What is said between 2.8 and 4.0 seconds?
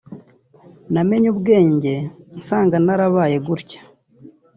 narabaye gutya